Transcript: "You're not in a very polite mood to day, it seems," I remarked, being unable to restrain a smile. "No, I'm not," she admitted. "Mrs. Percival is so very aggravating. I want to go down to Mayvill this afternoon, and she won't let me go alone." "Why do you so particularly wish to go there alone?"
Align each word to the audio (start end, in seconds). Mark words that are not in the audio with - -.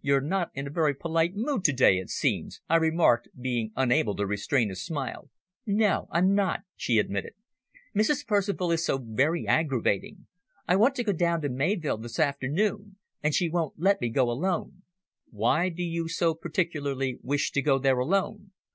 "You're 0.00 0.22
not 0.22 0.50
in 0.54 0.66
a 0.66 0.70
very 0.70 0.94
polite 0.94 1.34
mood 1.34 1.62
to 1.64 1.74
day, 1.74 1.98
it 1.98 2.08
seems," 2.08 2.62
I 2.70 2.76
remarked, 2.76 3.28
being 3.38 3.70
unable 3.76 4.16
to 4.16 4.24
restrain 4.24 4.70
a 4.70 4.74
smile. 4.74 5.28
"No, 5.66 6.08
I'm 6.10 6.34
not," 6.34 6.60
she 6.74 6.96
admitted. 6.98 7.34
"Mrs. 7.94 8.26
Percival 8.26 8.72
is 8.72 8.82
so 8.86 8.96
very 8.96 9.46
aggravating. 9.46 10.26
I 10.66 10.76
want 10.76 10.94
to 10.94 11.04
go 11.04 11.12
down 11.12 11.42
to 11.42 11.50
Mayvill 11.50 11.98
this 11.98 12.18
afternoon, 12.18 12.96
and 13.22 13.34
she 13.34 13.50
won't 13.50 13.78
let 13.78 14.00
me 14.00 14.08
go 14.08 14.30
alone." 14.30 14.84
"Why 15.28 15.68
do 15.68 15.82
you 15.82 16.08
so 16.08 16.32
particularly 16.32 17.18
wish 17.22 17.50
to 17.52 17.60
go 17.60 17.78
there 17.78 17.98
alone?" 17.98 18.52